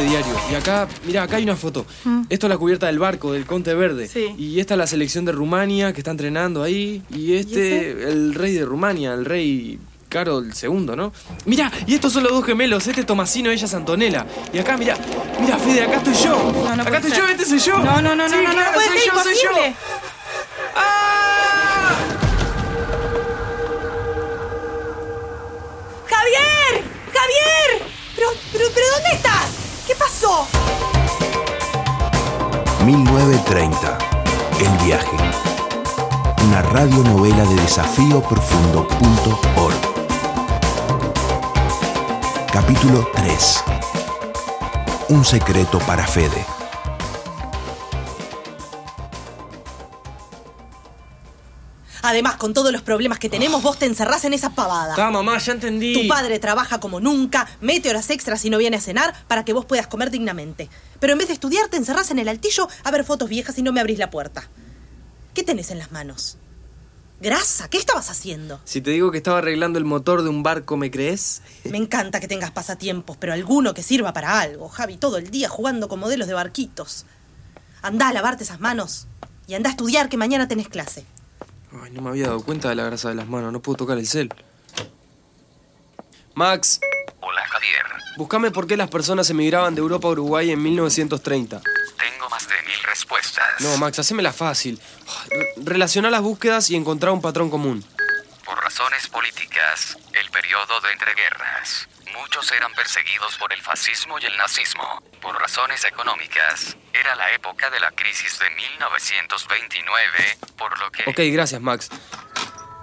este 0.00 0.10
diario. 0.10 0.34
Y 0.50 0.54
acá, 0.54 0.88
mira, 1.06 1.22
acá 1.22 1.36
hay 1.36 1.44
una 1.44 1.56
foto. 1.56 1.86
Esto 2.28 2.46
es 2.46 2.50
la 2.50 2.58
cubierta 2.58 2.86
del 2.86 2.98
barco, 2.98 3.32
del 3.32 3.46
Conte 3.46 3.74
Verde. 3.74 4.08
Sí. 4.08 4.34
Y 4.38 4.60
esta 4.60 4.74
es 4.74 4.78
la 4.78 4.86
selección 4.86 5.24
de 5.24 5.32
Rumania 5.32 5.92
que 5.92 6.00
está 6.00 6.10
entrenando 6.10 6.62
ahí. 6.62 7.02
Y 7.10 7.34
este, 7.34 7.90
el 8.10 8.34
rey 8.34 8.52
de 8.54 8.64
Rumania, 8.64 9.12
el 9.14 9.24
rey 9.24 9.78
Carol 10.08 10.50
II, 10.60 10.92
¿no? 10.96 11.12
Mira, 11.46 11.70
y 11.86 11.94
estos 11.94 12.12
son 12.12 12.24
los 12.24 12.32
dos 12.32 12.44
gemelos. 12.44 12.86
Este 12.86 13.00
es 13.00 13.06
Tomasino, 13.06 13.50
ella 13.50 13.64
es 13.64 13.74
Antonella. 13.74 14.26
Y 14.52 14.58
acá, 14.58 14.76
mira, 14.76 14.96
mira, 15.40 15.58
Fede, 15.58 15.82
acá 15.82 15.96
estoy 15.98 16.14
yo. 16.14 16.52
No, 16.64 16.76
no 16.76 16.82
acá 16.82 16.96
estoy 16.96 17.10
ser. 17.10 17.20
yo, 17.20 17.28
este 17.28 17.44
soy 17.44 17.58
yo. 17.58 17.78
No, 17.78 18.00
no, 18.02 18.14
no, 18.16 18.28
Sí, 18.28 18.34
no, 18.36 18.42
no, 18.42 18.48
no, 18.48 18.54
claro, 18.54 18.72
puede 18.74 18.88
soy 18.88 18.98
ser 18.98 19.06
yo, 19.06 19.22
soy 19.22 19.34
yo. 19.34 19.40
imposible. 19.50 19.74
¡Ah! 20.76 21.94
¡Javier! 26.08 26.84
¡Javier! 27.12 27.82
¿Pero, 28.16 28.28
pero, 28.52 28.64
pero 28.74 28.86
dónde 28.94 29.10
estás? 29.14 29.29
¿Qué 30.30 30.36
pasó? 30.36 30.46
1930. 32.84 33.98
El 34.60 34.70
viaje. 34.84 35.16
Una 36.46 36.62
radionovela 36.62 37.44
de 37.44 37.56
desafíoprofundo.org. 37.56 39.74
Capítulo 42.52 43.08
3. 43.14 43.64
Un 45.08 45.24
secreto 45.24 45.80
para 45.80 46.06
Fede. 46.06 46.59
Además, 52.10 52.34
con 52.34 52.52
todos 52.54 52.72
los 52.72 52.82
problemas 52.82 53.20
que 53.20 53.28
tenemos, 53.28 53.62
vos 53.62 53.78
te 53.78 53.86
encerrás 53.86 54.24
en 54.24 54.34
esa 54.34 54.50
pavada. 54.50 54.94
Está, 54.94 55.12
mamá, 55.12 55.38
ya 55.38 55.52
entendí. 55.52 55.92
Tu 55.92 56.08
padre 56.08 56.40
trabaja 56.40 56.80
como 56.80 56.98
nunca, 56.98 57.46
mete 57.60 57.88
horas 57.88 58.10
extras 58.10 58.44
y 58.44 58.50
no 58.50 58.58
viene 58.58 58.78
a 58.78 58.80
cenar 58.80 59.14
para 59.28 59.44
que 59.44 59.52
vos 59.52 59.64
puedas 59.64 59.86
comer 59.86 60.10
dignamente. 60.10 60.68
Pero 60.98 61.12
en 61.12 61.20
vez 61.20 61.28
de 61.28 61.34
estudiar, 61.34 61.68
te 61.68 61.76
encerrás 61.76 62.10
en 62.10 62.18
el 62.18 62.26
altillo 62.26 62.68
a 62.82 62.90
ver 62.90 63.04
fotos 63.04 63.28
viejas 63.28 63.56
y 63.58 63.62
no 63.62 63.72
me 63.72 63.78
abrís 63.78 64.00
la 64.00 64.10
puerta. 64.10 64.48
¿Qué 65.34 65.44
tenés 65.44 65.70
en 65.70 65.78
las 65.78 65.92
manos? 65.92 66.36
¿Grasa? 67.20 67.68
¿Qué 67.68 67.78
estabas 67.78 68.10
haciendo? 68.10 68.60
Si 68.64 68.80
te 68.80 68.90
digo 68.90 69.12
que 69.12 69.18
estaba 69.18 69.38
arreglando 69.38 69.78
el 69.78 69.84
motor 69.84 70.24
de 70.24 70.30
un 70.30 70.42
barco, 70.42 70.76
¿me 70.76 70.90
crees? 70.90 71.42
Me 71.62 71.78
encanta 71.78 72.18
que 72.18 72.26
tengas 72.26 72.50
pasatiempos, 72.50 73.18
pero 73.18 73.34
alguno 73.34 73.72
que 73.72 73.84
sirva 73.84 74.12
para 74.12 74.40
algo. 74.40 74.68
Javi, 74.68 74.96
todo 74.96 75.16
el 75.16 75.30
día 75.30 75.48
jugando 75.48 75.86
con 75.86 76.00
modelos 76.00 76.26
de 76.26 76.34
barquitos. 76.34 77.06
Andá 77.82 78.08
a 78.08 78.12
lavarte 78.12 78.42
esas 78.42 78.58
manos 78.58 79.06
y 79.46 79.54
andá 79.54 79.68
a 79.68 79.72
estudiar 79.72 80.08
que 80.08 80.16
mañana 80.16 80.48
tenés 80.48 80.68
clase. 80.68 81.04
Ay, 81.82 81.90
no 81.92 82.02
me 82.02 82.10
había 82.10 82.26
dado 82.26 82.42
cuenta 82.42 82.68
de 82.68 82.74
la 82.74 82.84
grasa 82.84 83.08
de 83.10 83.14
las 83.14 83.26
manos, 83.28 83.52
no 83.52 83.60
puedo 83.60 83.76
tocar 83.76 83.98
el 83.98 84.06
cel. 84.06 84.28
Max, 86.34 86.80
Hola 87.20 87.46
Javier, 87.46 87.84
buscame 88.16 88.50
por 88.50 88.66
qué 88.66 88.76
las 88.76 88.88
personas 88.88 89.28
emigraban 89.30 89.74
de 89.74 89.80
Europa 89.80 90.08
a 90.08 90.12
Uruguay 90.12 90.50
en 90.50 90.62
1930. 90.62 91.60
tengo 91.98 92.28
más 92.30 92.48
de 92.48 92.54
mil 92.66 92.82
respuestas. 92.84 93.46
No, 93.60 93.76
Max, 93.76 93.98
hacémela 93.98 94.32
fácil. 94.32 94.80
Re- 95.28 95.52
Relaciona 95.64 96.10
las 96.10 96.22
búsquedas 96.22 96.70
y 96.70 96.76
encontrar 96.76 97.12
un 97.12 97.20
patrón 97.20 97.50
común. 97.50 97.84
Por 98.44 98.58
razones 98.58 99.06
políticas, 99.08 99.98
el 100.14 100.30
periodo 100.30 100.80
de 100.80 100.92
entreguerras. 100.92 101.88
Muchos 102.32 102.52
eran 102.52 102.72
perseguidos 102.74 103.36
por 103.38 103.52
el 103.52 103.60
fascismo 103.60 104.16
y 104.20 104.24
el 104.24 104.36
nazismo. 104.36 105.02
Por 105.20 105.36
razones 105.36 105.84
económicas, 105.84 106.76
era 106.92 107.16
la 107.16 107.32
época 107.32 107.68
de 107.70 107.80
la 107.80 107.90
crisis 107.90 108.38
de 108.38 108.48
1929, 108.50 110.12
por 110.56 110.78
lo 110.78 110.92
que... 110.92 111.10
Ok, 111.10 111.18
gracias, 111.32 111.60
Max. 111.60 111.88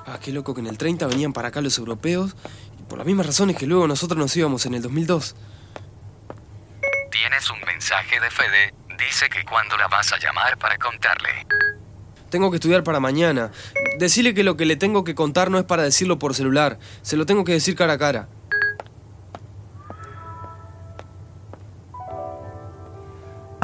Ah, 0.06 0.20
qué 0.22 0.34
loco 0.34 0.54
que 0.54 0.60
en 0.60 0.68
el 0.68 0.78
30 0.78 1.08
venían 1.08 1.32
para 1.32 1.48
acá 1.48 1.62
los 1.62 1.78
europeos 1.78 2.36
y 2.78 2.84
por 2.90 2.98
las 2.98 3.08
mismas 3.08 3.26
razones 3.26 3.56
que 3.56 3.66
luego 3.66 3.88
nosotros 3.88 4.20
nos 4.20 4.36
íbamos 4.36 4.66
en 4.66 4.74
el 4.74 4.82
2002. 4.82 5.38
Tienes 7.10 7.50
un 7.50 7.62
mensaje 7.62 8.20
de 8.20 8.30
Fede. 8.30 8.74
Dice 9.00 9.30
que 9.30 9.46
cuando 9.46 9.78
la 9.78 9.88
vas 9.88 10.12
a 10.12 10.20
llamar 10.20 10.58
para 10.58 10.78
contarle. 10.78 11.48
Tengo 12.30 12.52
que 12.52 12.58
estudiar 12.58 12.84
para 12.84 13.00
mañana. 13.00 13.52
Decirle 13.98 14.34
que 14.34 14.44
lo 14.44 14.58
que 14.58 14.66
le 14.66 14.76
tengo 14.76 15.06
que 15.06 15.16
contar 15.16 15.50
no 15.50 15.58
es 15.58 15.64
para 15.64 15.84
decirlo 15.84 16.20
por 16.20 16.36
celular. 16.36 16.80
Se 17.02 17.16
lo 17.16 17.26
tengo 17.26 17.46
que 17.46 17.54
decir 17.54 17.78
cara 17.78 17.94
a 17.94 17.98
cara. 17.98 18.28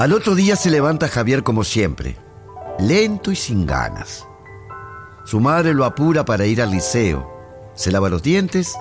Al 0.04 0.12
otro 0.12 0.36
día 0.36 0.58
se 0.58 0.70
levanta 0.70 1.08
Javier 1.08 1.44
como 1.44 1.64
siempre, 1.64 2.18
lento 2.78 3.32
y 3.32 3.38
sin 3.38 3.66
ganas. 3.66 4.28
Su 5.24 5.40
madre 5.40 5.74
lo 5.74 5.86
apura 5.86 6.26
para 6.26 6.46
ir 6.46 6.62
al 6.62 6.72
liceo, 6.72 7.72
se 7.74 7.90
lava 7.90 8.10
los 8.10 8.22
dientes 8.22 8.74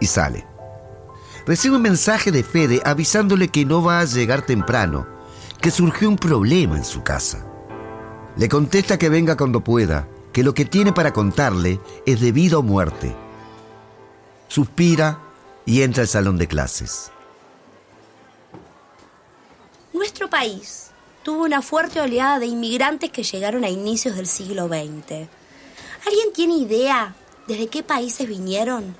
y 0.00 0.06
sale. 0.06 0.44
Recibe 1.46 1.76
un 1.76 1.82
mensaje 1.82 2.32
de 2.32 2.42
Fede 2.42 2.82
avisándole 2.84 3.46
que 3.46 3.64
no 3.64 3.84
va 3.84 4.00
a 4.00 4.04
llegar 4.04 4.42
temprano, 4.42 5.06
que 5.60 5.70
surgió 5.70 6.08
un 6.08 6.16
problema 6.16 6.76
en 6.76 6.84
su 6.84 7.04
casa. 7.04 7.46
Le 8.36 8.48
contesta 8.48 8.98
que 8.98 9.08
venga 9.08 9.36
cuando 9.36 9.62
pueda, 9.62 10.08
que 10.32 10.42
lo 10.42 10.54
que 10.54 10.64
tiene 10.64 10.92
para 10.92 11.12
contarle 11.12 11.78
es 12.04 12.20
de 12.20 12.32
vida 12.32 12.58
o 12.58 12.64
muerte. 12.64 13.14
Suspira 14.48 15.20
y 15.66 15.82
entra 15.82 16.02
al 16.02 16.08
salón 16.08 16.36
de 16.36 16.48
clases. 16.48 17.12
Nuestro 20.14 20.30
país 20.30 20.92
tuvo 21.24 21.42
una 21.42 21.60
fuerte 21.60 22.00
oleada 22.00 22.38
de 22.38 22.46
inmigrantes 22.46 23.10
que 23.10 23.24
llegaron 23.24 23.64
a 23.64 23.68
inicios 23.68 24.14
del 24.14 24.28
siglo 24.28 24.68
XX. 24.68 25.26
¿Alguien 26.06 26.32
tiene 26.32 26.54
idea 26.54 27.16
desde 27.48 27.66
qué 27.66 27.82
países 27.82 28.28
vinieron? 28.28 28.94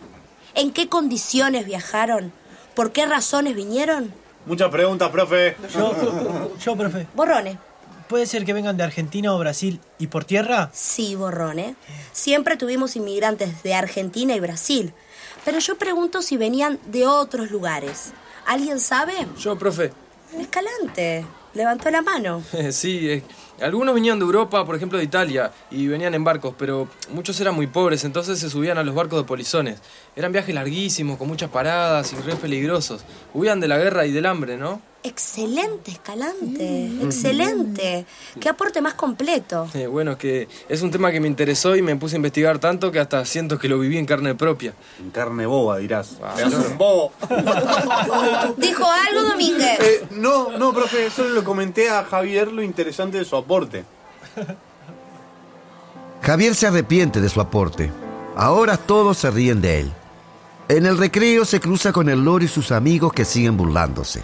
¿En 0.57 0.73
qué 0.73 0.89
condiciones 0.89 1.67
viajaron? 1.67 2.33
¿Por 2.75 2.91
qué 2.91 3.07
razones 3.07 3.55
vinieron? 3.55 4.13
Muchas 4.45 4.71
preguntas, 4.71 5.09
profe. 5.11 5.57
Yo, 5.73 6.51
yo, 6.59 6.77
profe. 6.77 7.07
Borrone. 7.15 7.61
¿Puede 8.09 8.27
ser 8.27 8.45
que 8.45 8.53
vengan 8.53 8.77
de 8.77 8.83
Argentina 8.83 9.33
o 9.33 9.39
Brasil 9.39 9.79
y 10.01 10.09
por 10.09 10.25
tierra? 10.25 10.71
Sí, 10.73 11.15
Borrone. 11.15 11.77
Siempre 12.11 12.57
tuvimos 12.57 12.97
inmigrantes 12.97 13.63
de 13.63 13.75
Argentina 13.75 14.35
y 14.35 14.41
Brasil. 14.41 14.93
Pero 15.45 15.61
yo 15.61 15.79
pregunto 15.79 16.23
si 16.23 16.37
venían 16.37 16.81
de 16.87 17.07
otros 17.07 17.53
lugares. 17.53 18.11
¿Alguien 18.47 18.81
sabe? 18.81 19.29
Yo, 19.39 19.57
profe. 19.57 19.93
Escalante. 20.41 21.25
Levantó 21.55 21.91
la 21.91 22.03
mano. 22.03 22.43
sí, 22.71 23.23
algunos 23.61 23.95
venían 23.95 24.19
de 24.19 24.25
Europa, 24.25 24.65
por 24.67 24.75
ejemplo 24.75 24.99
de 24.99 25.05
Italia, 25.05 25.53
y 25.71 25.87
venían 25.87 26.15
en 26.15 26.25
barcos, 26.25 26.55
pero 26.59 26.89
muchos 27.11 27.41
eran 27.41 27.55
muy 27.55 27.69
pobres, 27.69 28.05
entonces 28.05 28.41
se 28.41 28.51
subían 28.51 28.79
a 28.79 28.83
los 28.83 28.95
barcos 28.95 29.21
de 29.21 29.25
polizones. 29.25 29.81
Eran 30.17 30.33
viajes 30.33 30.55
larguísimos, 30.55 31.17
con 31.17 31.29
muchas 31.29 31.51
paradas 31.51 32.13
y 32.13 32.17
re 32.17 32.35
peligrosos. 32.35 33.05
Huían 33.33 33.61
de 33.61 33.69
la 33.69 33.79
guerra 33.79 34.07
y 34.07 34.13
del 34.13 34.27
hambre, 34.27 34.57
¿no? 34.57 34.81
Excelente, 35.07 35.91
Escalante. 35.91 36.91
Excelente. 37.03 38.07
Qué 38.41 38.49
aporte 38.49 38.81
más 38.81 38.95
completo. 38.95 39.69
Eh, 39.75 39.87
bueno, 39.87 40.13
es 40.13 40.17
que 40.17 40.49
es 40.67 40.81
un 40.81 40.91
tema 40.91 41.13
que 41.13 41.21
me 41.21 41.29
interesó 41.29 41.77
y 41.77 41.83
me 41.83 41.95
puse 41.97 42.17
a 42.17 42.17
investigar 42.17 42.59
tanto 42.59 42.91
que 42.91 43.01
hasta 43.01 43.23
siento 43.27 43.59
que 43.59 43.69
lo 43.69 43.79
viví 43.79 43.99
en 43.99 44.07
carne 44.07 44.35
propia. 44.35 44.73
En 44.99 45.11
carne 45.11 45.45
boba, 45.45 45.77
dirás. 45.77 46.17
Ah, 46.23 46.37
no. 46.51 46.59
de 46.59 46.75
bobo. 46.75 47.13
¿Dijo 48.57 48.87
algo, 48.91 49.29
Domínguez? 49.29 49.79
Eh, 49.79 50.07
no, 50.13 50.57
no, 50.57 50.73
profe, 50.73 51.11
solo 51.11 51.35
le 51.35 51.45
comenté 51.45 51.91
a 51.91 52.05
Javier 52.05 52.51
lo 52.51 52.63
interesante 52.63 53.19
de 53.19 53.27
su 53.27 53.37
aporte. 53.37 53.85
Javier 56.23 56.55
se 56.55 56.67
arrepiente 56.67 57.21
de 57.21 57.29
su 57.29 57.43
aporte. 57.43 57.93
Ahora 58.37 58.79
todos 58.79 59.19
se 59.19 59.31
ríen 59.31 59.61
de 59.61 59.81
él. 59.81 59.93
En 60.69 60.87
el 60.87 60.97
recreo 60.97 61.45
se 61.45 61.61
cruza 61.61 61.93
con 61.93 62.09
el 62.09 62.25
loro 62.25 62.43
y 62.43 62.49
sus 62.49 62.73
amigos 62.73 63.13
que 63.13 63.27
siguen 63.27 63.59
burlándose. 63.59 64.23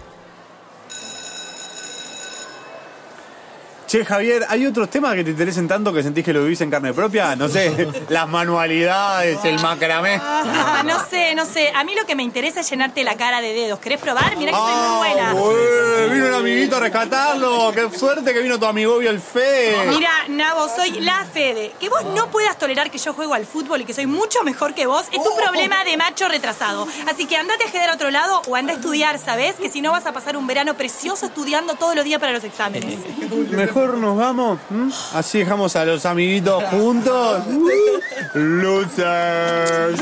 Che, 3.91 4.05
Javier, 4.05 4.45
¿hay 4.47 4.65
otros 4.65 4.89
temas 4.89 5.15
que 5.15 5.23
te 5.25 5.31
interesen 5.31 5.67
tanto 5.67 5.91
que 5.91 6.01
sentís 6.01 6.23
que 6.23 6.31
lo 6.31 6.43
vivís 6.45 6.61
en 6.61 6.71
carne 6.71 6.93
propia? 6.93 7.35
No 7.35 7.49
sé, 7.49 7.89
las 8.07 8.25
manualidades, 8.29 9.43
el 9.43 9.59
macramé. 9.59 10.17
Ah, 10.23 10.81
no 10.85 10.97
sé, 11.09 11.35
no 11.35 11.43
sé. 11.43 11.73
A 11.75 11.83
mí 11.83 11.93
lo 11.93 12.05
que 12.05 12.15
me 12.15 12.23
interesa 12.23 12.61
es 12.61 12.69
llenarte 12.69 13.03
la 13.03 13.17
cara 13.17 13.41
de 13.41 13.51
dedos. 13.51 13.79
¿Querés 13.79 13.99
probar? 13.99 14.37
Mira 14.37 14.53
que 14.53 14.57
soy 14.57 14.71
Ah, 14.73 14.97
muy 14.97 15.09
buena. 15.09 15.33
güey, 15.33 16.09
vino 16.09 16.27
un 16.27 16.33
amiguito 16.35 16.77
a 16.77 16.79
rescatarlo. 16.79 17.73
Qué 17.73 17.89
suerte 17.99 18.33
que 18.33 18.39
vino 18.39 18.57
tu 18.57 18.65
amigo 18.65 19.01
el 19.01 19.19
Fe. 19.19 19.75
Mira, 19.89 20.09
Nabo, 20.29 20.69
soy 20.73 21.01
la 21.01 21.25
Fede. 21.25 21.73
Que 21.77 21.89
vos 21.89 22.05
no 22.15 22.31
puedas 22.31 22.57
tolerar 22.57 22.91
que 22.91 22.97
yo 22.97 23.11
juego 23.13 23.33
al 23.33 23.45
fútbol 23.45 23.81
y 23.81 23.83
que 23.83 23.93
soy 23.93 24.05
mucho 24.05 24.41
mejor 24.43 24.73
que 24.73 24.85
vos 24.85 25.03
es 25.11 25.21
tu 25.21 25.35
problema 25.35 25.83
de 25.83 25.97
macho 25.97 26.29
retrasado. 26.29 26.87
Así 27.11 27.25
que 27.25 27.35
andate 27.35 27.65
a 27.67 27.71
quedar 27.73 27.89
a 27.89 27.95
otro 27.95 28.09
lado 28.09 28.41
o 28.47 28.55
anda 28.55 28.71
a 28.71 28.75
estudiar, 28.77 29.19
¿sabes? 29.19 29.55
Que 29.55 29.69
si 29.69 29.81
no 29.81 29.91
vas 29.91 30.05
a 30.05 30.13
pasar 30.13 30.37
un 30.37 30.47
verano 30.47 30.75
precioso 30.75 31.25
estudiando 31.25 31.73
todos 31.75 31.93
los 31.93 32.05
días 32.05 32.21
para 32.21 32.31
los 32.31 32.45
exámenes. 32.45 32.95
Mejor 33.49 33.80
nos 33.89 34.17
vamos. 34.17 34.59
¿m? 34.69 34.91
Así 35.13 35.39
dejamos 35.39 35.75
a 35.75 35.85
los 35.85 36.05
amiguitos 36.05 36.63
juntos. 36.65 37.43
Losers. 38.33 40.01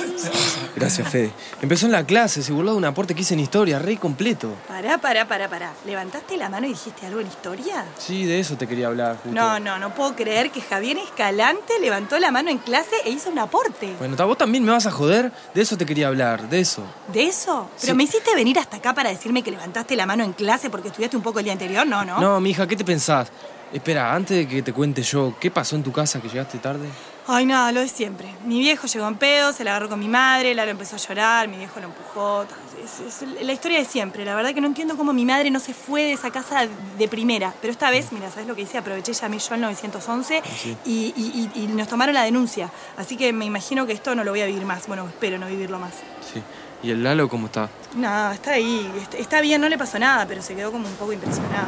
Gracias, 0.75 1.09
Fede. 1.09 1.31
Empezó 1.61 1.87
en 1.87 1.91
la 1.91 2.05
clase, 2.05 2.41
se 2.41 2.53
burló 2.53 2.71
de 2.71 2.77
un 2.77 2.85
aporte 2.85 3.13
que 3.15 3.21
hice 3.21 3.33
en 3.33 3.41
historia, 3.41 3.79
re 3.79 3.97
completo. 3.97 4.53
Pará, 4.67 4.97
pará, 4.97 5.27
pará, 5.27 5.49
pará. 5.49 5.73
¿Levantaste 5.85 6.37
la 6.37 6.47
mano 6.47 6.67
y 6.67 6.69
dijiste 6.69 7.05
algo 7.05 7.19
en 7.19 7.27
historia? 7.27 7.83
Sí, 7.97 8.25
de 8.25 8.39
eso 8.39 8.55
te 8.55 8.65
quería 8.67 8.87
hablar, 8.87 9.17
justo. 9.23 9.31
No, 9.31 9.59
no, 9.59 9.77
no 9.79 9.93
puedo 9.93 10.15
creer 10.15 10.51
que 10.51 10.61
Javier 10.61 10.97
Escalante 10.97 11.73
levantó 11.81 12.17
la 12.19 12.31
mano 12.31 12.49
en 12.49 12.59
clase 12.59 12.95
e 13.03 13.09
hizo 13.09 13.29
un 13.29 13.39
aporte. 13.39 13.93
Bueno, 13.99 14.15
¿ta- 14.15 14.25
vos 14.25 14.37
también 14.37 14.63
me 14.63 14.71
vas 14.71 14.85
a 14.85 14.91
joder. 14.91 15.31
De 15.53 15.61
eso 15.61 15.75
te 15.77 15.85
quería 15.85 16.07
hablar, 16.07 16.47
de 16.49 16.59
eso. 16.61 16.83
¿De 17.11 17.23
eso? 17.27 17.67
¿Pero 17.81 17.93
Sí. 17.93 17.97
me 17.97 18.03
hiciste 18.03 18.33
venir 18.35 18.57
hasta 18.59 18.77
acá 18.77 18.93
para 18.93 19.09
decirme 19.09 19.41
que 19.43 19.51
levantaste 19.51 19.95
la 19.95 20.05
mano 20.05 20.23
en 20.23 20.31
clase 20.33 20.69
porque 20.69 20.89
estudiaste 20.89 21.17
un 21.17 21.23
poco 21.23 21.39
el 21.39 21.45
día 21.45 21.53
anterior? 21.53 21.85
No, 21.85 22.05
no. 22.05 22.19
No, 22.21 22.39
mija, 22.39 22.67
¿qué 22.67 22.75
te 22.77 22.85
pensás? 22.85 23.31
Espera, 23.71 24.13
antes 24.15 24.35
de 24.35 24.47
que 24.47 24.61
te 24.63 24.73
cuente 24.73 25.03
yo, 25.03 25.35
¿qué 25.39 25.51
pasó 25.51 25.75
en 25.75 25.83
tu 25.83 25.91
casa 25.91 26.19
que 26.19 26.27
llegaste 26.27 26.57
tarde? 26.57 26.87
Ay, 27.27 27.45
nada, 27.45 27.71
lo 27.71 27.81
de 27.81 27.87
siempre. 27.87 28.27
Mi 28.43 28.57
viejo 28.59 28.87
llegó 28.87 29.07
en 29.07 29.13
pedo, 29.15 29.53
se 29.53 29.63
la 29.63 29.69
agarró 29.71 29.87
con 29.89 29.99
mi 29.99 30.07
madre, 30.07 30.55
Laro 30.55 30.71
empezó 30.71 30.95
a 30.95 30.99
llorar, 30.99 31.47
mi 31.47 31.57
viejo 31.57 31.79
lo 31.79 31.85
empujó. 31.85 32.45
Es, 32.83 33.21
es 33.21 33.43
la 33.43 33.53
historia 33.53 33.77
de 33.77 33.85
siempre. 33.85 34.25
La 34.25 34.33
verdad 34.33 34.55
que 34.55 34.61
no 34.61 34.65
entiendo 34.65 34.97
cómo 34.97 35.13
mi 35.13 35.25
madre 35.25 35.51
no 35.51 35.59
se 35.59 35.75
fue 35.75 36.01
de 36.05 36.13
esa 36.13 36.31
casa 36.31 36.65
de 36.97 37.07
primera. 37.07 37.53
Pero 37.61 37.71
esta 37.71 37.91
vez, 37.91 38.11
mira, 38.11 38.31
¿sabes 38.31 38.47
lo 38.47 38.55
que 38.55 38.63
hice? 38.63 38.79
Aproveché, 38.79 39.13
llamé 39.13 39.37
yo 39.37 39.53
al 39.53 39.61
911 39.61 40.41
Sí. 40.59 40.75
y, 40.85 41.13
y- 41.15 41.51
y- 41.55 41.63
y 41.65 41.67
nos 41.67 41.87
tomaron 41.87 42.15
la 42.15 42.23
denuncia. 42.23 42.71
Así 42.97 43.15
que 43.17 43.31
me 43.31 43.45
imagino 43.45 43.85
que 43.85 43.93
esto 43.93 44.15
no 44.15 44.23
lo 44.23 44.31
voy 44.31 44.41
a 44.41 44.47
vivir 44.47 44.65
más. 44.65 44.87
Bueno, 44.87 45.05
espero 45.07 45.37
no 45.37 45.45
vivirlo 45.45 45.77
más. 45.77 45.93
Sí. 46.33 46.41
¿Y 46.81 46.89
el 46.89 47.03
Lalo 47.03 47.29
cómo 47.29 47.45
está? 47.45 47.69
No, 47.95 48.31
está 48.31 48.53
ahí. 48.53 48.89
Está, 49.03 49.17
está 49.17 49.41
bien, 49.41 49.61
no 49.61 49.69
le 49.69 49.77
pasó 49.77 49.99
nada, 49.99 50.25
pero 50.25 50.41
se 50.41 50.55
quedó 50.55 50.71
como 50.71 50.87
un 50.87 50.95
poco 50.95 51.13
impresionado. 51.13 51.67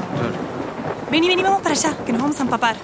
Vení, 1.11 1.27
vení, 1.27 1.43
vamos 1.43 1.61
para 1.61 1.75
allá, 1.75 1.97
que 2.05 2.13
nos 2.13 2.21
vamos 2.21 2.39
a 2.39 2.43
empapar. 2.43 2.77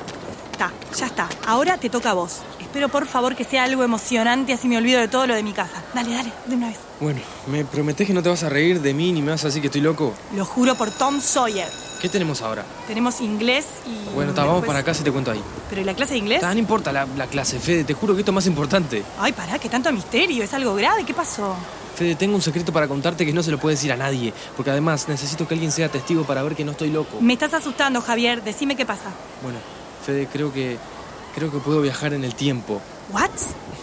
Está, 0.51 0.69
ya 0.97 1.05
está. 1.05 1.29
Ahora 1.45 1.77
te 1.77 1.89
toca 1.89 2.09
a 2.11 2.13
vos. 2.13 2.41
Espero 2.59 2.89
por 2.89 3.07
favor 3.07 3.37
que 3.37 3.45
sea 3.45 3.63
algo 3.63 3.85
emocionante, 3.85 4.51
así 4.51 4.67
me 4.67 4.77
olvido 4.77 4.99
de 4.99 5.07
todo 5.07 5.25
lo 5.27 5.33
de 5.33 5.43
mi 5.43 5.53
casa. 5.53 5.81
Dale, 5.93 6.13
dale, 6.13 6.33
de 6.45 6.55
una 6.55 6.67
vez. 6.67 6.77
Bueno, 6.99 7.21
¿me 7.47 7.63
prometés 7.63 8.05
que 8.05 8.13
no 8.13 8.21
te 8.21 8.27
vas 8.27 8.43
a 8.43 8.49
reír 8.49 8.81
de 8.81 8.93
mí 8.93 9.13
ni 9.13 9.21
me 9.21 9.31
vas 9.31 9.45
a 9.45 9.47
decir 9.47 9.61
que 9.61 9.67
estoy 9.67 9.79
loco? 9.79 10.13
Lo 10.35 10.43
juro 10.43 10.75
por 10.75 10.91
Tom 10.91 11.21
Sawyer. 11.21 11.69
¿Qué 12.01 12.09
tenemos 12.09 12.41
ahora? 12.41 12.63
Tenemos 12.87 13.21
inglés 13.21 13.65
y. 13.85 14.13
Bueno, 14.13 14.33
ta, 14.33 14.41
vamos 14.41 14.57
después- 14.61 14.67
para 14.67 14.79
acá 14.79 14.93
si 14.93 15.03
te 15.03 15.11
cuento 15.11 15.31
ahí. 15.31 15.41
¿Pero 15.69 15.81
y 15.81 15.83
la 15.83 15.93
clase 15.95 16.13
de 16.13 16.19
inglés? 16.19 16.41
Ta, 16.41 16.53
no 16.53 16.59
importa 16.59 16.91
la, 16.91 17.05
la 17.17 17.25
clase, 17.27 17.59
Fede, 17.59 17.83
te 17.83 17.93
juro 17.93 18.13
que 18.13 18.21
esto 18.21 18.31
es 18.31 18.35
más 18.35 18.45
importante. 18.45 19.03
Ay, 19.19 19.33
pará, 19.33 19.57
que 19.59 19.67
tanto 19.69 19.91
misterio. 19.91 20.43
¿Es 20.43 20.53
algo 20.53 20.75
grave? 20.75 21.03
¿Qué 21.05 21.13
pasó? 21.13 21.55
Fede, 21.95 22.13
tengo 22.15 22.35
un 22.35 22.41
secreto 22.43 22.71
para 22.71 22.87
contarte 22.87 23.25
que 23.25 23.33
no 23.33 23.41
se 23.41 23.49
lo 23.49 23.57
puede 23.57 23.75
decir 23.75 23.91
a 23.91 23.97
nadie, 23.97 24.31
porque 24.55 24.69
además 24.69 25.07
necesito 25.07 25.47
que 25.47 25.55
alguien 25.55 25.71
sea 25.71 25.89
testigo 25.89 26.23
para 26.25 26.43
ver 26.43 26.55
que 26.55 26.63
no 26.63 26.71
estoy 26.73 26.91
loco. 26.91 27.17
Me 27.19 27.33
estás 27.33 27.55
asustando, 27.55 28.01
Javier. 28.01 28.43
Decime 28.43 28.75
qué 28.75 28.85
pasa. 28.85 29.09
Bueno, 29.41 29.57
Fede, 30.05 30.27
creo 30.31 30.53
que 30.53 30.77
creo 31.33 31.51
que 31.51 31.57
puedo 31.57 31.81
viajar 31.81 32.13
en 32.13 32.23
el 32.23 32.35
tiempo. 32.35 32.79
¿What? 33.11 33.29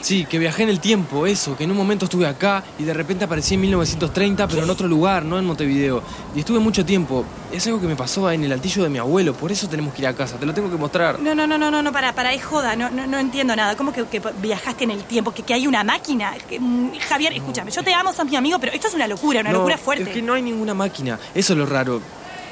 Sí, 0.04 0.26
que 0.26 0.38
viajé 0.38 0.64
en 0.64 0.68
el 0.68 0.80
tiempo, 0.80 1.26
eso, 1.26 1.56
que 1.56 1.64
en 1.64 1.70
un 1.70 1.78
momento 1.78 2.04
estuve 2.04 2.26
acá 2.26 2.62
y 2.78 2.84
de 2.84 2.92
repente 2.92 3.24
aparecí 3.24 3.54
en 3.54 3.62
1930, 3.62 4.46
pero 4.48 4.62
en 4.62 4.68
otro 4.68 4.86
lugar, 4.86 5.24
no 5.24 5.38
en 5.38 5.46
Montevideo. 5.46 6.02
Y 6.36 6.40
estuve 6.40 6.58
mucho 6.58 6.84
tiempo. 6.84 7.24
Es 7.50 7.66
algo 7.68 7.80
que 7.80 7.86
me 7.86 7.96
pasó 7.96 8.30
en 8.30 8.44
el 8.44 8.52
altillo 8.52 8.82
de 8.82 8.90
mi 8.90 8.98
abuelo, 8.98 9.32
por 9.32 9.50
eso 9.50 9.66
tenemos 9.66 9.94
que 9.94 10.02
ir 10.02 10.08
a 10.08 10.12
casa, 10.12 10.36
te 10.36 10.44
lo 10.44 10.52
tengo 10.52 10.70
que 10.70 10.76
mostrar. 10.76 11.18
No, 11.20 11.34
no, 11.34 11.46
no, 11.46 11.56
no, 11.56 11.70
no, 11.70 11.82
no, 11.82 11.90
para, 11.90 12.14
para, 12.14 12.34
es 12.34 12.44
joda, 12.44 12.76
no, 12.76 12.90
no, 12.90 13.06
no 13.06 13.18
entiendo 13.18 13.56
nada. 13.56 13.76
¿Cómo 13.78 13.94
que, 13.94 14.04
que 14.04 14.20
viajaste 14.42 14.84
en 14.84 14.90
el 14.90 15.04
tiempo? 15.04 15.32
¿Que, 15.32 15.42
que 15.42 15.54
hay 15.54 15.66
una 15.66 15.82
máquina? 15.82 16.34
Que, 16.50 16.60
mm, 16.60 16.98
Javier, 17.08 17.32
escúchame, 17.32 17.70
yo 17.70 17.82
te 17.82 17.94
amo, 17.94 18.12
sos 18.12 18.26
mi 18.26 18.36
amigo, 18.36 18.58
pero 18.58 18.72
esto 18.74 18.88
es 18.88 18.94
una 18.94 19.08
locura, 19.08 19.40
una 19.40 19.52
No, 19.52 19.60
locura 19.60 19.78
fuerte. 19.78 20.04
Es 20.04 20.10
que 20.10 20.20
no 20.20 20.34
hay 20.34 20.42
ninguna 20.42 20.74
máquina, 20.74 21.18
eso 21.34 21.54
es 21.54 21.58
lo 21.58 21.64
raro. 21.64 22.02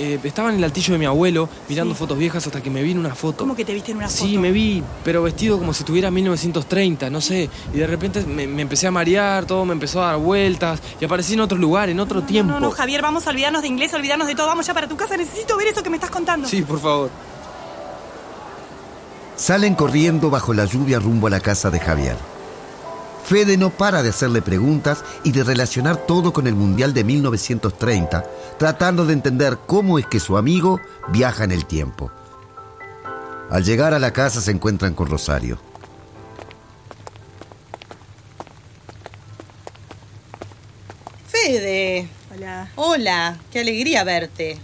Eh, 0.03 0.19
estaba 0.25 0.51
en 0.51 0.57
el 0.57 0.65
altillo 0.65 0.95
de 0.95 0.99
mi 0.99 1.07
abuelo 1.07 1.49
mirando 1.69 1.95
fotos 1.95 2.19
viejas 2.19 2.45
hasta 2.45 2.61
que 2.61 2.71
me 2.71 2.83
vi 2.83 2.91
en 2.91 2.99
una 2.99 3.15
foto. 3.15 3.39
¿Cómo 3.39 3.55
que 3.55 3.65
te 3.65 3.73
viste 3.73 3.93
en 3.93 3.99
una 3.99 4.09
foto? 4.09 4.25
Sí, 4.25 4.37
me 4.37 4.51
vi, 4.51 4.83
pero 5.05 5.23
vestido 5.23 5.61
como 5.61 5.73
si 5.73 5.85
tuviera 5.85 6.11
1930, 6.11 7.09
no 7.09 7.21
sé. 7.21 7.49
Y 7.73 7.77
de 7.77 7.87
repente 7.87 8.25
me, 8.27 8.49
me 8.49 8.63
empecé 8.63 8.89
a 8.89 8.91
marear, 8.91 9.45
todo 9.45 9.65
me 9.65 9.75
empezó 9.75 10.03
a 10.03 10.09
dar 10.09 10.19
vueltas 10.19 10.81
y 11.01 11.05
aparecí 11.05 11.35
en 11.35 11.41
otro 11.41 11.57
lugar, 11.57 11.89
en 11.89 12.01
otro 12.01 12.21
tiempo. 12.21 12.53
No, 12.53 12.59
no, 12.59 12.73
Javier, 12.73 13.01
vamos 13.01 13.29
a 13.29 13.31
olvidarnos 13.31 13.63
de 13.63 13.69
inglés, 13.69 13.95
olvidarnos 13.95 14.27
de 14.27 14.35
todo. 14.35 14.49
Vamos 14.49 14.67
ya 14.67 14.75
para 14.75 14.89
tu 14.89 14.97
casa, 14.97 15.17
necesito 15.17 15.57
ver 15.57 15.69
eso 15.69 15.85
que 15.85 15.91
me 15.91 15.99
estás 15.99 16.11
contando. 16.11 16.49
Sí, 16.49 16.63
por 16.63 16.81
favor. 16.81 17.11
Salen 19.37 19.77
corriendo 19.77 20.31
bajo 20.31 20.53
la 20.53 20.65
lluvia 20.65 20.99
rumbo 20.99 21.29
a 21.29 21.31
la 21.31 21.39
casa 21.39 21.71
de 21.71 21.79
Javier. 21.79 22.17
Fede 23.25 23.57
no 23.57 23.71
para 23.71 24.03
de 24.03 24.11
hacerle 24.11 24.43
preguntas 24.43 25.05
y 25.23 25.33
de 25.33 25.45
relacionar 25.45 25.97
todo 25.97 26.33
con 26.33 26.47
el 26.47 26.55
Mundial 26.55 26.93
de 26.93 27.05
1930, 27.05 28.25
tratando 28.59 29.07
de 29.07 29.13
entender 29.13 29.59
cómo 29.67 29.99
es 29.99 30.07
que 30.07 30.21
su 30.21 30.37
amigo 30.37 30.81
viaja 31.09 31.45
en 31.45 31.53
el 31.53 31.67
tiempo. 31.67 32.11
Al 33.51 33.65
llegar 33.65 33.95
a 33.95 33.99
la 33.99 34.13
casa 34.13 34.41
se 34.41 34.51
encuentran 34.51 34.95
con 34.95 35.09
Rosario. 35.09 35.59
Fede. 41.29 42.09
Hola. 42.35 42.69
Hola, 42.77 43.39
qué 43.53 43.61
alegría 43.61 44.05
verte. 44.05 44.59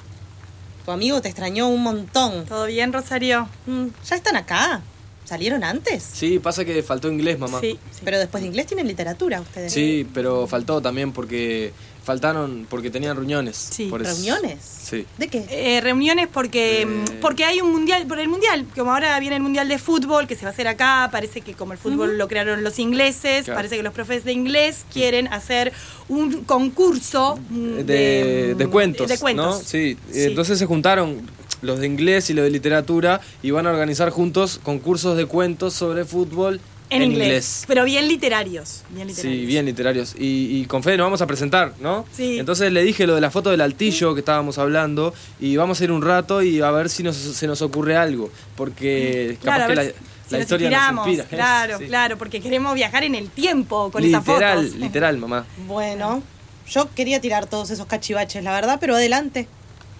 Tu 0.84 0.90
amigo 0.90 1.20
te 1.20 1.28
extrañó 1.28 1.68
un 1.68 1.82
montón. 1.82 2.46
¿Todo 2.46 2.66
bien, 2.66 2.92
Rosario? 2.92 3.48
Mm, 3.66 3.88
¿Ya 4.08 4.16
están 4.16 4.36
acá? 4.36 4.80
¿Salieron 5.28 5.62
antes? 5.62 6.02
Sí, 6.10 6.38
pasa 6.38 6.64
que 6.64 6.82
faltó 6.82 7.12
inglés, 7.12 7.38
mamá. 7.38 7.60
Sí, 7.60 7.78
Pero 8.02 8.18
después 8.18 8.40
de 8.42 8.48
inglés 8.48 8.64
tienen 8.66 8.86
literatura 8.88 9.42
ustedes. 9.42 9.70
Sí, 9.70 10.06
pero 10.14 10.46
faltó 10.46 10.80
también 10.80 11.12
porque 11.12 11.70
faltaron 12.02 12.66
porque 12.70 12.88
tenían 12.90 13.14
reuniones. 13.14 13.54
Sí. 13.70 13.88
por 13.90 14.00
eso. 14.00 14.10
¿Reuniones? 14.12 14.58
Sí. 14.62 15.04
¿De 15.18 15.28
qué? 15.28 15.44
Eh, 15.50 15.82
reuniones 15.82 16.28
porque, 16.32 16.80
Eh. 16.80 16.86
mm, 16.86 17.04
porque 17.20 17.44
hay 17.44 17.60
un 17.60 17.70
mundial, 17.70 18.06
por 18.06 18.18
el 18.18 18.28
mundial, 18.28 18.64
como 18.74 18.94
ahora 18.94 19.20
viene 19.20 19.36
el 19.36 19.42
mundial 19.42 19.68
de 19.68 19.78
fútbol 19.78 20.26
que 20.26 20.34
se 20.34 20.44
va 20.44 20.48
a 20.48 20.52
hacer 20.54 20.66
acá, 20.66 21.10
parece 21.12 21.42
que 21.42 21.52
como 21.52 21.74
el 21.74 21.78
fútbol 21.78 22.16
lo 22.16 22.26
crearon 22.26 22.64
los 22.64 22.78
ingleses, 22.78 23.44
Claro. 23.44 23.58
parece 23.58 23.76
que 23.76 23.82
los 23.82 23.92
profes 23.92 24.24
de 24.24 24.32
inglés 24.32 24.86
quieren 24.90 25.28
hacer 25.30 25.74
un 26.08 26.44
concurso 26.44 27.38
mm, 27.50 27.80
De, 27.84 28.54
de 28.56 28.66
cuentos, 28.68 29.06
de 29.08 29.18
cuentos. 29.18 29.44
¿no? 29.46 29.52
Sí. 29.62 29.98
Sí. 30.10 30.22
Entonces 30.22 30.58
se 30.58 30.64
juntaron 30.64 31.20
los 31.62 31.80
de 31.80 31.86
inglés 31.86 32.30
y 32.30 32.34
los 32.34 32.44
de 32.44 32.50
literatura 32.50 33.20
y 33.42 33.50
van 33.50 33.66
a 33.66 33.70
organizar 33.70 34.10
juntos 34.10 34.60
concursos 34.62 35.16
de 35.16 35.26
cuentos 35.26 35.74
sobre 35.74 36.04
fútbol 36.04 36.60
En, 36.90 37.02
inglés, 37.02 37.64
Pero 37.68 37.84
bien 37.84 38.08
literarios. 38.08 38.82
Bien 38.90 39.06
literarios. 39.08 39.40
Sí, 39.40 39.44
bien 39.46 39.66
literarios. 39.66 40.14
Y, 40.18 40.60
y 40.60 40.64
con 40.64 40.82
Fede 40.82 40.96
nos 40.96 41.04
vamos 41.06 41.20
a 41.20 41.26
presentar, 41.26 41.74
¿no? 41.80 42.06
Sí. 42.12 42.38
Entonces 42.38 42.72
le 42.72 42.82
dije 42.82 43.06
lo 43.06 43.14
de 43.14 43.20
la 43.20 43.30
foto 43.30 43.50
del 43.50 43.60
altillo 43.60 44.14
que 44.14 44.20
estábamos 44.20 44.56
hablando 44.56 45.12
y 45.38 45.56
vamos 45.56 45.80
a 45.80 45.84
ir 45.84 45.92
un 45.92 46.00
rato 46.00 46.42
y 46.42 46.62
a 46.62 46.70
ver 46.70 46.88
si 46.88 47.02
nos, 47.02 47.14
se 47.16 47.46
nos 47.46 47.60
ocurre 47.60 47.94
algo. 47.96 48.30
Porque 48.56 49.36
Claro, 49.42 49.64
capaz 49.64 49.68
que 49.68 49.74
la, 49.74 49.82
si- 49.84 49.88
si 49.90 49.94
la 50.32 50.38
nos 50.38 50.40
historia 50.46 50.66
inspiramos, 50.68 51.06
nos 51.06 51.14
inspira. 51.16 51.36
Claro, 51.44 51.78
Sí. 51.78 51.84
claro, 51.86 52.16
porque 52.18 52.40
queremos 52.40 52.74
viajar 52.74 53.04
en 53.04 53.14
el 53.14 53.28
tiempo 53.30 53.90
con 53.90 54.02
esas 54.04 54.26
Literal, 54.26 54.64
fotos. 54.64 54.80
literal, 54.80 55.18
mamá. 55.18 55.44
Bueno, 55.66 56.22
yo 56.70 56.88
quería 56.94 57.20
tirar 57.20 57.46
todos 57.46 57.68
esos 57.70 57.86
cachivaches, 57.86 58.42
la 58.42 58.52
verdad, 58.52 58.78
pero 58.80 58.94
adelante. 58.94 59.46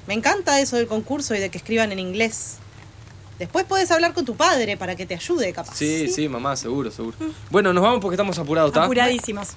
Me 0.09 0.15
encanta 0.15 0.59
eso 0.59 0.77
del 0.77 0.87
concurso 0.87 1.35
y 1.35 1.39
de 1.39 1.51
que 1.51 1.59
escriban 1.59 1.93
en 1.93 1.99
inglés. 1.99 2.57
Después 3.39 3.67
puedes 3.67 3.91
hablar 3.91 4.15
con 4.15 4.25
tu 4.25 4.37
padre 4.37 4.79
para 4.79 4.97
que 4.97 5.05
te 5.05 5.15
ayude, 5.15 5.53
capaz. 5.53 5.77
Sí, 5.77 6.09
sí, 6.09 6.31
mamá, 6.31 6.57
seguro, 6.57 6.91
seguro. 6.91 7.15
Bueno, 7.51 7.75
nos 7.75 7.83
vamos 7.83 8.01
porque 8.01 8.15
estamos 8.15 8.39
apurados, 8.39 8.71
¿está? 8.71 8.85
Apuradísimos. 8.85 9.49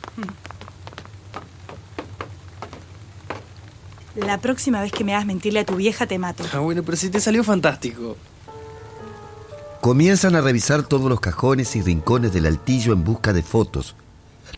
La 4.16 4.40
próxima 4.40 4.82
vez 4.82 4.92
que 4.92 5.06
me 5.06 5.14
hagas 5.14 5.26
mentirle 5.26 5.62
a 5.62 5.66
tu 5.66 5.78
vieja 5.78 6.06
te 6.06 6.20
mato. 6.20 6.44
Ah, 6.52 6.60
bueno, 6.60 6.84
pero 6.84 6.98
si 6.98 7.10
te 7.10 7.22
salió 7.22 7.46
fantástico. 7.46 8.18
Comienzan 9.80 10.36
a 10.36 10.42
revisar 10.42 10.84
todos 10.84 11.10
los 11.10 11.22
cajones 11.22 11.78
y 11.78 11.82
rincones 11.82 12.34
del 12.34 12.46
altillo 12.46 12.92
en 12.92 13.06
busca 13.06 13.32
de 13.32 13.42
fotos, 13.42 13.96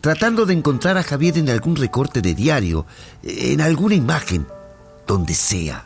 tratando 0.02 0.48
de 0.48 0.54
encontrar 0.54 0.98
a 0.98 1.04
Javier 1.04 1.38
en 1.38 1.52
algún 1.52 1.76
recorte 1.76 2.22
de 2.22 2.34
diario, 2.34 2.88
en 3.22 3.62
alguna 3.62 3.94
imagen, 3.94 4.48
donde 5.08 5.34
sea. 5.34 5.86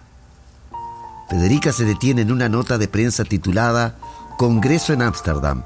Federica 1.29 1.73
se 1.73 1.83
detiene 1.83 2.21
en 2.21 2.31
una 2.31 2.49
nota 2.49 2.77
de 2.77 2.87
prensa 2.87 3.23
titulada 3.23 3.95
Congreso 4.37 4.93
en 4.93 5.01
Ámsterdam. 5.01 5.63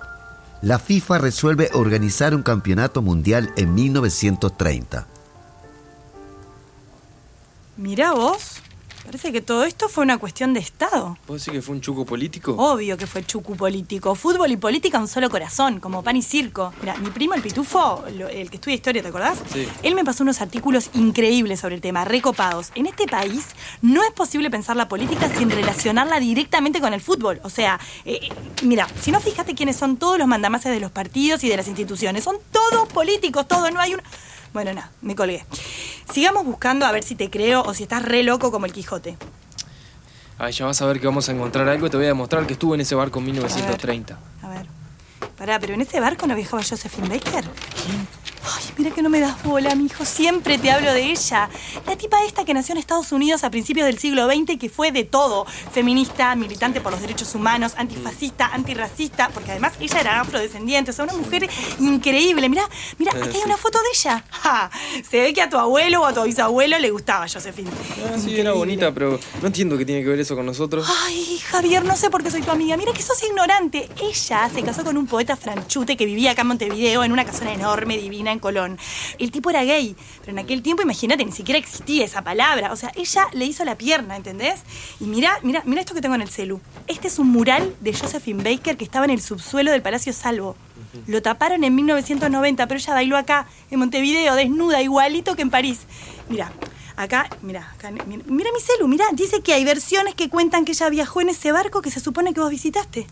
La 0.62 0.79
FIFA 0.79 1.20
resuelve 1.20 1.70
organizar 1.74 2.36
un 2.36 2.43
campeonato 2.43 3.01
mundial 3.01 3.51
en 3.58 3.74
1930. 3.74 5.08
Mirá 7.77 8.12
vos, 8.13 8.50
parece 9.03 9.31
que 9.31 9.41
todo 9.41 9.63
esto 9.63 9.89
fue 9.89 10.03
una 10.03 10.17
cuestión 10.17 10.53
de 10.53 10.60
Estado. 10.60 11.17
¿Vos 11.27 11.39
decís 11.43 11.53
que 11.60 11.62
fue 11.62 11.75
un 11.75 11.81
chuco 11.81 12.05
político? 12.05 12.53
Obvio 12.58 12.98
que 12.98 13.08
fue 13.08 13.25
chucu 13.25 13.55
político. 13.55 14.15
Fútbol 14.15 14.51
y 14.51 14.58
política 14.58 15.00
un 15.00 15.08
solo 15.08 15.29
corazón, 15.29 15.79
como 15.79 16.03
pan 16.03 16.15
y 16.15 16.22
circo. 16.22 16.74
Mira, 16.81 16.96
mi 16.98 17.10
primo 17.10 17.34
el 17.34 17.41
Pitufo, 17.41 18.03
lo- 18.17 18.27
el 18.29 18.50
que 18.50 18.58
estudia 18.58 18.75
historia, 18.75 19.01
¿te 19.01 19.08
acordás? 19.10 19.39
Sí. 19.51 19.67
Él 19.84 19.96
me 19.96 20.03
pasó 20.05 20.24
unos 20.24 20.41
artículos 20.41 20.89
increíbles 20.93 21.60
sobre 21.60 21.75
el 21.75 21.81
tema, 21.81 22.05
recopados. 22.05 22.72
En 22.75 22.86
este 22.86 23.05
país 23.08 23.46
no 23.81 24.03
es 24.03 24.12
posible 24.12 24.50
pensar 24.50 24.75
la 24.75 24.88
política 24.88 25.29
sin 25.36 25.50
relacionarla 25.50 26.20
directamente 26.20 26.79
con 26.79 26.93
el 26.93 27.01
fútbol. 27.01 27.39
O 27.43 27.50
sea, 27.50 27.79
eh, 28.05 28.20
eh, 28.22 28.29
mira, 28.63 28.88
si 29.01 29.12
no 29.12 29.20
fíjate 29.20 29.55
quiénes 29.55 29.75
son 29.77 29.98
todos 29.98 30.17
los 30.17 30.27
mandamases 30.27 30.72
de 30.72 30.79
los 30.79 30.91
partidos 30.91 31.43
y 31.43 31.50
de 31.50 31.58
las 31.58 31.67
instituciones. 31.67 32.24
Son 32.24 32.36
todos 32.51 32.88
políticos, 32.89 33.48
todos, 33.48 33.72
no 33.74 33.79
hay 33.79 33.93
un... 33.96 34.01
Bueno, 34.53 34.74
nada, 34.74 34.91
me 35.01 35.15
colgué. 35.15 35.46
Sigamos 36.12 36.46
buscando 36.46 36.86
a 36.86 36.91
ver 36.91 37.03
si 37.03 37.15
te 37.15 37.30
creo 37.30 37.63
o 37.63 37.74
si 37.74 37.84
estás 37.84 38.03
re 38.03 38.24
loco 38.24 38.51
como 38.51 38.65
el 38.65 38.74
Quijote. 38.74 39.18
Ay, 40.38 40.51
ya 40.51 40.65
vas 40.65 40.82
a 40.82 40.86
ver 40.86 41.00
que 41.00 41.06
vamos 41.06 41.30
a 41.30 41.32
encontrar 41.32 41.70
algo. 41.70 41.89
Te 41.89 41.98
voy 41.98 42.06
a 42.06 42.10
demostrar 42.10 42.46
que 42.46 42.53
estuve 42.53 42.75
en 42.75 42.82
ese 42.82 42.96
barco 42.96 43.20
en 43.20 43.25
1930. 43.25 44.18
A 44.41 44.50
ver. 44.50 44.65
Pará, 45.38 45.60
pero 45.60 45.74
en 45.74 45.82
ese 45.82 46.00
barco 46.00 46.27
no 46.27 46.36
viajaba 46.36 46.63
Josephine 46.63 47.08
Baker. 47.08 47.46
¿Quién? 47.84 48.08
Mira 48.78 48.92
que 48.92 49.01
no 49.01 49.10
me 49.10 49.20
das 49.20 49.44
bola, 49.44 49.75
mi 49.75 49.86
hijo. 49.86 50.06
Siempre 50.06 50.58
te 50.58 50.72
hablo 50.72 50.94
de 50.94 51.12
ella. 51.12 51.50
La 51.86 51.96
tipa 51.96 52.24
esta 52.24 52.46
que 52.46 52.54
nació 52.54 52.74
en 52.74 52.80
Estados 52.80 53.12
Unidos 53.12 53.44
a 53.44 53.51
principios 53.51 53.86
del 53.86 54.00
siglo 54.00 54.28
XX 54.28 54.51
y 54.51 54.58
que 54.58 54.70
fue 54.70 54.92
de 54.92 55.04
todo. 55.04 55.46
Feminista, 55.46 56.36
militante 56.36 56.82
por 56.82 56.92
los 56.92 57.01
derechos 57.01 57.36
humanos, 57.36 57.74
antifascista, 57.78 58.48
antirracista, 58.48 59.30
porque 59.34 59.51
además 59.51 59.74
ella 59.80 60.00
era 60.00 60.22
afrodescendiente. 60.22 60.92
O 60.92 60.94
sea, 60.94 61.06
una 61.06 61.13
mujer 61.13 61.50
increíble. 61.80 62.50
Mira, 62.50 62.68
mira, 62.98 63.12
aquí 63.12 63.38
hay 63.38 63.44
una 63.46 63.58
foto 63.58 63.80
de 63.80 63.90
ella. 63.94 64.24
Ja, 64.32 64.72
se 65.10 65.22
ve 65.22 65.34
que 65.34 65.42
a 65.42 65.50
tu 65.50 65.58
abuelo 65.58 66.01
o 66.01 66.06
a 66.06 66.13
tu 66.13 66.24
bisabuelo 66.24 66.80
le 66.80 66.90
gustaba 66.92 67.28
Josephine. 67.28 67.70
Ah, 68.06 68.18
sí, 68.18 68.40
era 68.40 68.54
bonita, 68.54 68.94
pero 68.94 69.20
no 69.42 69.48
entiendo 69.48 69.78
qué 69.78 69.86
tiene 69.86 70.01
que 70.01 70.10
ver 70.10 70.20
eso 70.20 70.36
con 70.36 70.46
nosotros. 70.46 70.88
Ay, 71.06 71.40
Javier, 71.40 71.84
no 71.86 71.96
sé 71.96 72.10
por 72.10 72.24
qué 72.24 72.32
soy 72.32 72.42
tu 72.42 72.51
amiga. 72.51 72.78
Mira 72.78 72.94
que 72.94 73.04
sos 73.04 73.22
ignorante. 73.24 73.90
Ella 74.01 74.50
se 74.54 74.63
casó 74.63 74.84
con 74.84 74.98
un 74.98 75.08
poeta 75.08 75.36
franchute 75.36 75.98
que 75.98 76.06
vivía 76.06 76.32
acá 76.32 76.42
en 76.42 76.48
Montevideo 76.48 77.04
en 77.04 77.12
una 77.12 77.25
casona 77.25 77.54
enorme, 77.54 77.98
divina, 77.98 78.32
en 78.32 78.40
El 79.20 79.32
tipo 79.32 79.50
era 79.50 79.63
gay, 79.63 79.96
pero 80.20 80.32
en 80.32 80.39
aquel 80.39 80.62
tiempo, 80.62 80.84
imagínate, 80.84 81.25
ni 81.25 81.32
siquiera 81.32 81.60
existía 81.60 82.06
esa 82.06 82.22
palabra. 82.24 82.72
O 82.72 82.75
sea, 82.75 82.91
ella 82.96 83.27
le 83.34 83.46
hizo 83.46 83.63
la 83.65 83.77
pierna, 83.77 84.15
¿entendés? 84.15 84.62
Y 85.00 85.06
mira, 85.06 85.39
mira, 85.44 85.63
mira 85.65 85.82
esto 85.82 85.94
que 85.94 86.01
tengo 86.01 86.15
en 86.15 86.22
el 86.22 86.30
celu. 86.30 86.60
Este 86.88 87.08
es 87.08 87.20
un 87.20 87.30
mural 87.30 87.75
de 87.80 87.94
Josephine 87.94 88.44
Baker 88.44 88.77
que 88.77 88.84
estaba 88.84 89.06
en 89.06 89.12
el 89.12 89.22
subsuelo 89.22 89.72
del 89.72 89.82
Palacio 89.82 90.13
Salvo. 90.13 90.56
Lo 91.08 91.22
taparon 91.22 91.63
en 91.63 91.74
1990, 91.75 92.68
pero 92.68 92.80
ella 92.80 92.94
bailó 92.94 93.18
acá, 93.18 93.48
en 93.70 93.80
Montevideo, 93.80 94.36
desnuda, 94.36 94.82
igualito 94.82 95.36
que 95.36 95.41
en 95.41 95.50
París. 95.50 95.80
Mira, 96.30 96.51
acá, 96.96 97.30
mira, 97.41 97.75
mira 98.27 98.50
mi 98.53 98.60
celu, 98.60 98.88
mira, 98.88 99.06
dice 99.13 99.41
que 99.41 99.53
hay 99.53 99.63
versiones 99.63 100.15
que 100.15 100.30
cuentan 100.30 100.65
que 100.65 100.74
ella 100.74 100.89
viajó 100.89 101.22
en 101.22 101.30
ese 101.30 101.51
barco 101.51 101.82
que 101.82 101.91
se 101.91 102.00
supone 102.00 102.34
que 102.34 102.41
vos 102.41 102.50
visitaste. 102.50 103.08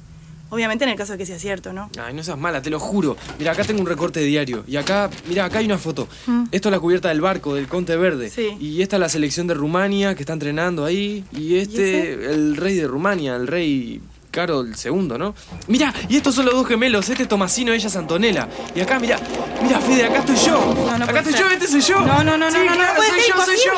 Obviamente 0.50 0.84
en 0.84 0.90
el 0.92 0.96
caso 0.98 1.14
de 1.14 1.18
que 1.18 1.26
sea 1.26 1.40
cierto, 1.40 1.74
¿no? 1.74 1.90
Ay, 2.02 2.14
no 2.14 2.24
seas 2.24 2.38
mala, 2.38 2.62
te 2.62 2.70
lo 2.70 2.80
juro. 2.80 3.16
Mira, 3.38 3.52
acá 3.52 3.64
tengo 3.64 3.82
un 3.82 3.88
recorte 3.88 4.20
diario. 4.22 4.64
Y 4.68 4.78
acá, 4.78 5.10
mira, 5.28 5.46
acá 5.46 5.60
hay 5.60 5.66
una 5.66 5.78
foto. 5.78 6.08
Esto 6.52 6.70
es 6.70 6.72
la 6.74 6.80
cubierta 6.80 7.10
del 7.10 7.22
barco, 7.22 7.56
del 7.56 7.68
Conte 7.68 7.96
Verde. 7.96 8.30
Sí. 8.30 8.58
Y 8.60 8.82
esta 8.82 8.96
es 8.96 9.00
la 9.00 9.10
selección 9.10 9.48
de 9.48 9.54
Rumania 9.54 10.16
que 10.16 10.24
está 10.24 10.34
entrenando 10.34 10.86
ahí. 10.86 11.24
Y 11.32 11.58
este, 11.58 12.14
el 12.14 12.56
rey 12.58 12.76
de 12.76 12.88
Rumania, 12.88 13.36
el 13.36 13.48
rey 13.48 14.02
Carol 14.32 14.74
II, 14.84 14.92
¿no? 15.18 15.34
Mira, 15.68 15.94
y 16.08 16.18
estos 16.18 16.36
son 16.36 16.46
los 16.46 16.54
dos 16.54 16.68
gemelos. 16.68 17.10
Este 17.10 17.24
es 17.24 17.30
Tomasino, 17.30 17.74
ella 17.74 17.88
es 17.88 17.96
Antonella. 17.96 18.48
Y 18.76 18.80
acá, 18.82 19.00
mira, 19.00 19.20
mira, 19.62 19.80
Fede, 19.80 20.06
acá 20.06 20.20
estoy 20.20 20.36
yo. 20.36 20.74
No, 20.88 20.98
no 20.98 21.06
acá 21.06 21.20
estoy 21.20 21.34
ser. 21.34 21.42
yo, 21.42 21.50
este 21.50 21.68
soy 21.68 21.82
yo. 21.82 22.00
No, 22.02 22.24
no, 22.24 22.38
no, 22.38 22.52
Sí, 22.52 22.58
no, 22.58 22.64
no, 22.66 22.70
no 22.72 22.76
claro, 22.76 22.96
puede 22.96 23.10
soy 23.10 23.20
ser 23.22 23.30
yo, 23.36 23.46
soy 23.46 23.58
yo. 23.66 23.72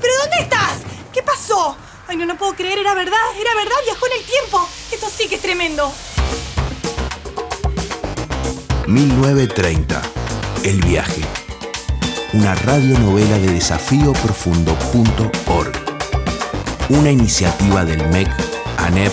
Pero, 0.00 0.14
¿dónde 0.18 0.36
estás? 0.40 0.78
¿Qué 1.12 1.22
pasó? 1.22 1.76
Ay, 2.06 2.16
no, 2.16 2.26
no 2.26 2.36
puedo 2.36 2.54
creer, 2.54 2.78
era 2.78 2.94
verdad, 2.94 3.18
era 3.38 3.54
verdad, 3.54 3.76
viajó 3.84 4.06
en 4.06 4.12
el 4.20 4.26
tiempo. 4.26 4.68
Esto 4.92 5.06
sí 5.14 5.28
que 5.28 5.36
es 5.36 5.40
tremendo. 5.40 5.92
1930. 8.86 10.02
El 10.64 10.82
viaje. 10.82 11.22
Una 12.34 12.54
radionovela 12.54 13.38
de 13.38 13.52
desafíoprofundo.org. 13.52 15.72
Una 16.90 17.10
iniciativa 17.10 17.84
del 17.84 18.06
MEC, 18.08 18.28
ANEP, 18.78 19.12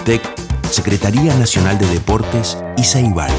UTEC, 0.00 0.22
Secretaría 0.70 1.34
Nacional 1.34 1.78
de 1.78 1.86
Deportes 1.88 2.56
y 2.76 2.84
Ceibal. 2.84 3.32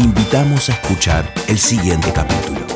Invitamos 0.00 0.70
a 0.70 0.72
escuchar 0.72 1.30
el 1.46 1.58
siguiente 1.58 2.10
capítulo. 2.10 2.69